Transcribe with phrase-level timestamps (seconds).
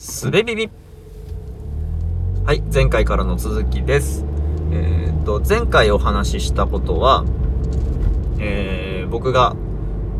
[0.00, 0.70] すべビビ
[2.46, 4.24] はい、前回からの続きです。
[4.72, 7.26] えーっと、前回お話ししたことは、
[8.38, 9.54] えー、僕が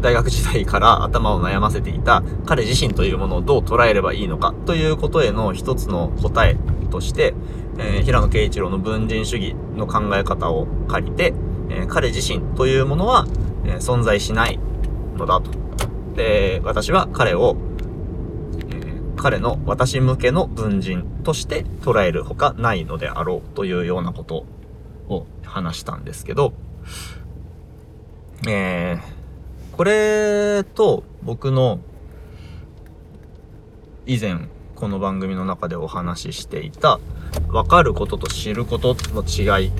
[0.00, 6.56] 大学時代から頭を悩ませていた彼自身というものをどう捉えればいいのかということへの一つの答え
[6.90, 7.34] として、
[7.78, 11.34] えー平野啓一郎の文人主義の考え方を借りて、
[11.70, 13.28] えー彼自身というものは、
[13.64, 14.58] えー存在しない
[15.16, 15.52] のだと。
[16.16, 17.56] で、私は彼を、
[19.18, 24.46] 彼の私向けの文人として捉えるほかないのであろうというようなこと
[25.08, 26.54] を話したんですけど、
[28.48, 29.18] えー
[29.78, 31.78] これと僕の
[34.06, 36.98] 以前この番組の中でお話ししていた
[37.46, 39.70] 分かることと知ることの違い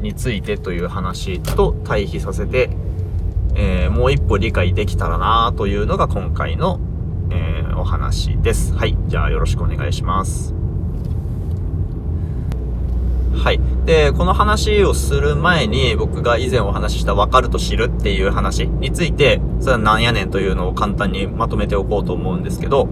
[0.00, 2.70] についてという話と対比させて、
[3.56, 6.78] えーもう一歩理解できたらなというのが今回の、
[7.82, 8.72] お話です。
[8.74, 8.96] はい。
[9.08, 10.54] じゃあよろしくお願いします。
[13.34, 13.60] はい。
[13.84, 22.88] で、この話をする前に僕が以前お話しした分かると知るっていう話について、それは何やねんというのを簡単にまとめておこうと思うんですけど、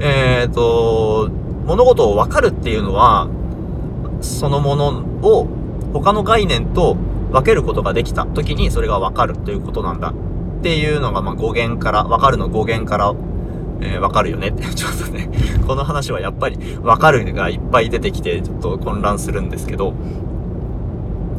[0.00, 1.28] えっ、と、
[1.66, 3.28] 物事を分かるっていうのは、
[4.22, 4.88] そのもの
[5.20, 5.46] を
[5.92, 6.96] 他の概念と
[7.30, 10.14] 分けることができた時にそれが分かるということなんだ
[10.60, 13.14] っていうのが、まあ、語源から、分かるの語源から、
[13.80, 15.30] えー分かるよねって、 ちょっとね、
[15.66, 19.94] この話はやっぱり分かるがいっぱい出てきて、ちょっと混乱するんですけど、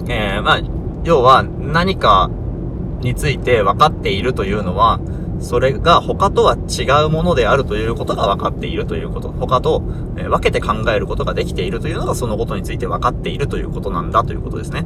[0.08, 0.62] えー、まあ、
[1.04, 2.30] 要は何か
[3.02, 5.00] について分かっているというのは、
[5.40, 9.30] それが他とは違うものであるということが分かっているということ。
[9.30, 9.82] 他と、
[10.16, 14.86] 分けて考えることができているというのがそのことについて分かっているということなんだということですね。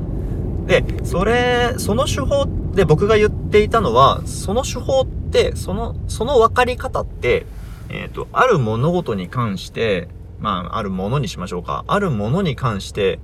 [0.67, 5.20] で、それ、その手法で僕が言っていたのは、その手法って、
[5.55, 7.45] その、その分かり方って、
[7.89, 10.07] えっ、と、ある物事に関して、
[10.39, 11.83] まあ、あるものにしましょうか。
[11.87, 13.19] あるものに関して、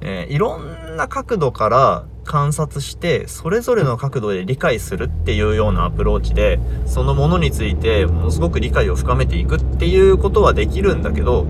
[0.00, 11.46] えーいろんな角度から観察して、それぞれの角度で理解するっていうようなアプローチで、そのものについてものすごく理解を深めていくっていうことはできるんだけど、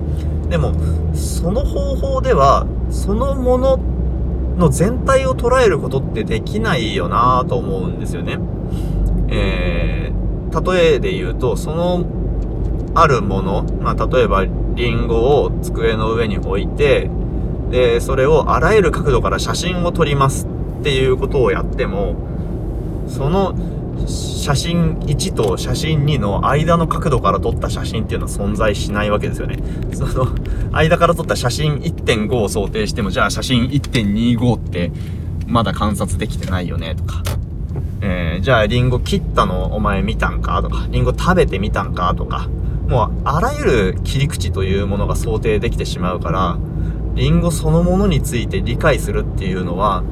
[0.49, 0.73] でも、
[1.13, 3.79] その方法では、そのもの
[4.57, 8.39] の全体を捉えることってできないよなぁと思うんですよね。
[9.31, 12.05] えー、例えで言うと、その、
[12.95, 17.09] あるもの、まあ、例えば、リンゴを机の上に置いて、
[17.69, 20.47] で、それをあらゆる角度から写真を撮ります
[20.79, 22.15] っていうことをやっても、
[23.07, 23.55] その
[24.07, 29.57] 写真1と写真2の間の角度から撮った写真っていうのは存在しないわけですよね。
[29.93, 30.27] その
[30.71, 34.91] 間から撮った写真1.5を想定しても、じゃあ写真1.25って
[35.47, 37.23] まだ観察できてないよねとか。
[38.01, 40.61] えー、じゃあリンゴ切ったのお前見たんか？
[40.61, 42.13] とか、リンゴ食べてみたんか？
[42.15, 42.47] とか、
[42.87, 46.57] もうあらゆる切り口というものが想定できてしまうから、
[47.15, 50.03] リンゴそのものについて理解するっていうのは、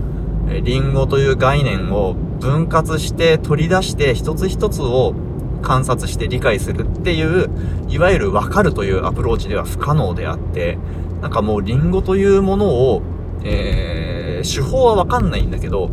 [0.63, 5.13] リンゴという概念を分割して取り出して一つ一つを
[5.61, 7.49] 観察して理解するっていう、
[7.89, 10.77] いわゆる分かるというアプローチでは不可能であって、
[11.21, 13.01] なんかもうリンゴというものを、
[13.43, 15.89] えー手法は分かんないんだけど、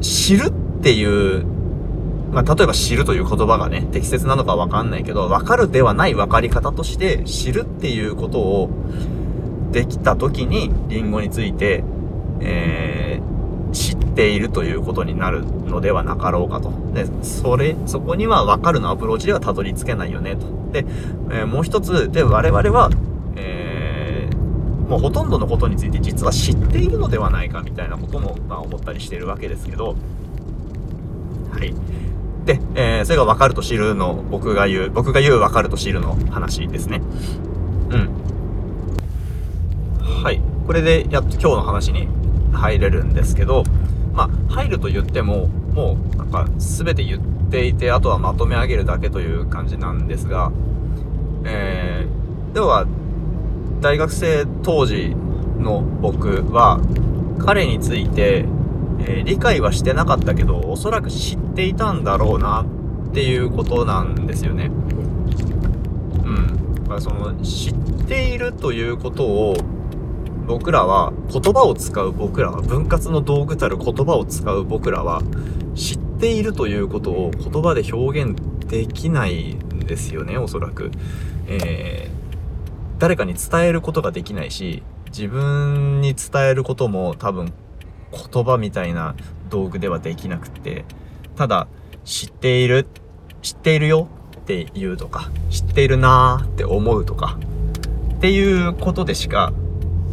[0.00, 1.44] 知るっっていう、
[2.32, 8.70] まあ、例えば知るという言葉がね、適切なのかわかんないけど、わかるではない分かり方として、知るっていうことを
[9.72, 11.84] できた時に、リンゴについて、
[12.40, 13.30] えー
[13.72, 16.72] 知っているということになるのではなかろうかと。
[16.92, 20.72] で、それ、そこには分かるのアプローチではたどり着けないよねと。
[20.72, 20.84] で、
[21.30, 22.90] えーもう一つ、で、我々は、
[23.36, 24.36] えー
[24.90, 29.94] もうほとんどのことについて実は知っているのではないかみたいなことも、まあ、思ったりしてるわけですけど、
[31.50, 31.74] はい。
[32.44, 37.02] で、えーそれが分かると知るの、僕が言う、僕が言う分かると知るの話ですね。
[37.90, 38.10] うん。
[40.22, 40.40] はい。
[40.66, 42.08] これでやっと今日の話に
[42.52, 43.64] 入れるんですけど、
[44.12, 50.52] まあ、入ると言っても、もう、なんか、すべて言っていて、あとはまとめ上げるだけという感じなんですが、
[51.44, 52.86] えー、では、
[53.80, 55.14] 大学生当時
[55.58, 56.80] の僕は、
[57.38, 58.44] 彼について、
[59.06, 62.64] えー理解はしてなかったけど、おそらく知っていたんだろうな
[63.10, 64.70] っていうことなんですよね。
[66.24, 66.82] うん。
[66.82, 67.74] だからその、知っ
[68.06, 69.56] ているということを、
[70.46, 75.22] 僕らは、言葉を使う僕らは、分割の道具たる言葉を使う僕らは、
[75.74, 78.36] 知っているということを言葉で表現
[78.66, 80.90] できないんですよね、おそらく。
[81.46, 82.20] えー
[83.00, 87.50] 誰かに伝えることができないし、自分に伝えることも多分
[88.12, 89.14] 言葉みたいな
[89.48, 90.84] 道具ではできなくって、
[91.36, 91.68] ただ
[92.04, 92.86] 知っている、
[93.42, 97.38] 知っているよっって言うとか、知っているなーって思うとか、
[98.16, 99.52] っていうことでしか、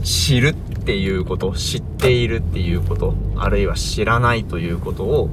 [0.03, 5.29] 知るっていうこと、知っているっていうこと、あるいは知らないということを、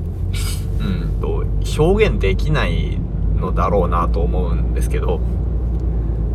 [0.81, 1.45] うんと、
[1.79, 2.99] 表現できない
[3.37, 5.21] のだろうなと思うんですけど、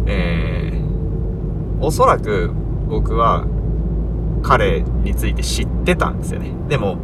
[0.05, 2.51] えー、おそらく
[2.87, 3.45] 僕は
[4.41, 6.51] 彼について知ってたんですよね。
[6.67, 6.97] でも、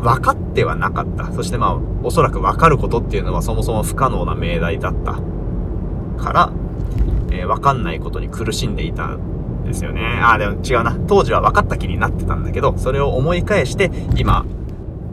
[0.00, 1.32] 分かってはなかった。
[1.32, 5.20] そしてまあ、おそらく分かることっていうのはそもそも不可能な命題だった
[6.22, 6.52] から、
[7.30, 10.00] えー、分かんないことに苦しんでいたんですよね。
[10.22, 10.96] ああ、でも違うな。
[11.06, 14.46] 当時は分かった気になってたんだけど、それを思い返して、今、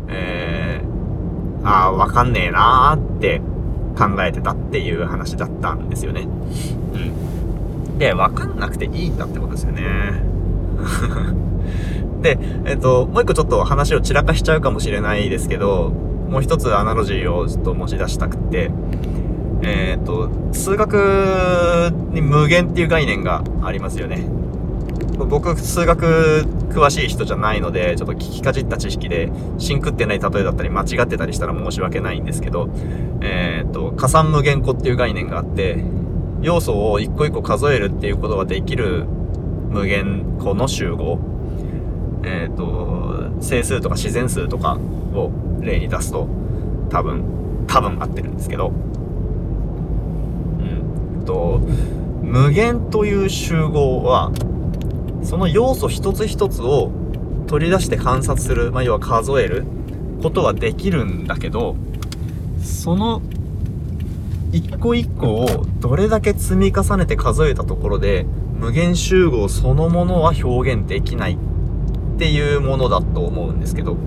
[0.08, 3.42] えー、ああ、分かんねえなーって
[3.98, 6.28] 考えてたっていう話だったんですよね。
[6.94, 6.98] う
[7.96, 7.98] ん。
[7.98, 10.27] で、分かんなくていいんだってことですよね。
[12.22, 15.92] で、えっと、もう一個ちょっと話を散らかしちゃうかもしれないですけど、
[16.30, 18.72] もう一つアナロジーをちょっと持ち出したくて、
[19.62, 24.28] えっと、数学に無限っていう概念がありますよね。
[25.18, 32.70] 僕、数学詳しい人じゃないので、ちょっと聞きかじった知識で、シンクってない例えだったり間違ってたりしたら申し訳ないんですけど、
[33.22, 35.84] えっと、加算無限個っていう概念があって、
[36.42, 39.08] 要素を一個一個数えるっていうことができる
[39.70, 41.20] 無限個の集合。
[42.24, 44.78] えっ、ー、と、整数とか自然数とか
[45.14, 45.32] を
[45.62, 46.28] 例に出すと、
[46.90, 47.24] 多分、
[47.68, 48.72] 多分合ってるんですけど、
[50.60, 51.62] うんと、
[52.22, 54.32] 無限という集合は、
[55.24, 56.92] その要素一つ一つを
[57.48, 59.66] 取り出して観察する、まあ、要は数える
[60.22, 61.76] ことはできるんだけど、
[62.62, 63.22] その
[64.52, 68.26] 一個一個をどれだけ積み重ねて数えたところで
[68.60, 71.38] 無限集合そのものは表現できないっ
[72.18, 73.98] ていうものだと思うんですけど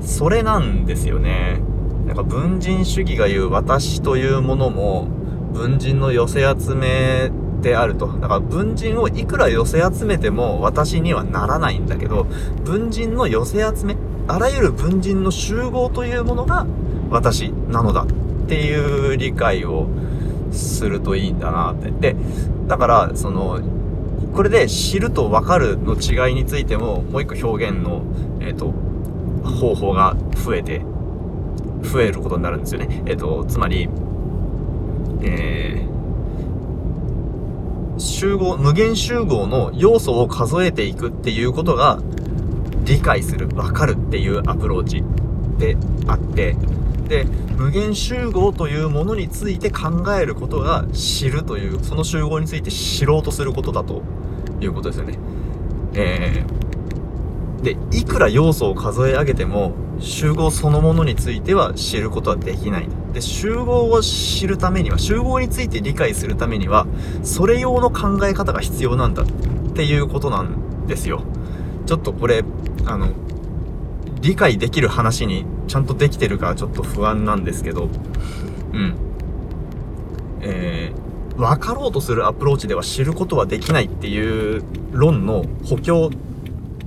[0.00, 1.60] それなんですよね
[2.06, 5.08] なんか文人主義が言う私というものも
[5.52, 8.06] 文人の寄せ集めであると。
[8.06, 12.24] だから文人をいくら寄せ集めても私にはならないんだけど、
[12.64, 13.96] 文人の寄せ集め、
[14.26, 16.66] あらゆる文人の集合というものが
[17.10, 18.06] 私なのだ
[18.48, 19.86] っていう理解を
[20.52, 21.90] するといいんだなって。
[21.90, 22.16] で、
[22.66, 23.60] だから、その、
[24.34, 28.02] これで知ると分かるの違いについても、もう一個表現の、
[28.40, 28.72] えっ、ー、と、
[29.46, 30.80] 方法が増えて、
[31.82, 33.02] 増えることになるんですよね。
[33.04, 33.86] えっ、ー、と、つまり、
[35.20, 42.00] えー、集合、無限集合の要素を数えていくっていうことが、
[42.86, 45.04] 理解する、分かるっていうアプローチ
[45.58, 45.76] で
[46.06, 46.56] あって、
[47.08, 47.24] で
[47.56, 54.02] 無限集合というものについて考えることが知るというその集合について知ろうとすることだと
[54.60, 55.18] いうことですよね。
[55.94, 62.88] えー、でいくら要素を数え上げても集合そのものについては知ることはできない。
[63.12, 66.86] で集合を知るためには集合について理解するためには
[67.22, 69.26] それ用の考え方が必要なんだっ
[69.74, 71.22] ていうことなんですよ。
[71.86, 72.44] ちょっとこれ
[72.84, 73.08] あの
[74.20, 77.88] 理解できる話にちゃんとできてるかちょっと不安なんですけど、
[78.72, 78.94] うん。
[80.40, 84.62] えー、分かろうとするアプローチでは知ることはできないっていう
[84.92, 86.10] 論の補強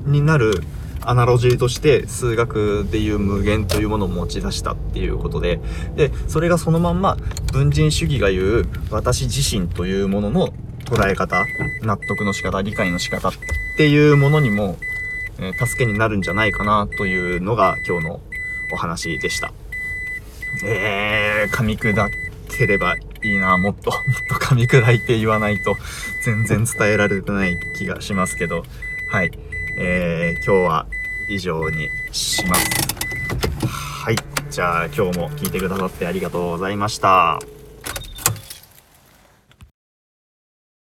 [0.06, 0.64] になる
[1.04, 5.60] アナロジーとして数学でいう無限というものを持ち出したっていうことで、
[5.96, 7.18] で、それがそのまんま
[7.52, 10.50] 文人主義が言う私自身というものの
[10.86, 11.46] 捉え方、
[11.82, 13.34] 納得の仕方、理解の仕方っ
[13.78, 14.78] ていうものにも
[15.42, 18.20] え助けになるんじゃないかなというのが今日の
[18.72, 19.52] お話でした。
[20.64, 21.94] えー、噛み砕
[22.50, 25.76] ければいいな、もっと、もっと噛み砕いて言わないと
[26.24, 28.64] 全然伝えられてない気がしますけど、
[29.10, 29.32] はい。
[29.78, 30.88] えー、今日は
[31.30, 32.70] 以上にします。
[34.04, 34.16] はい。
[34.50, 37.40] じゃあ今日も聞いてくださってありがとうございました。